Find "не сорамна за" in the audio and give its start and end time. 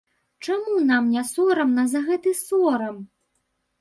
1.15-2.03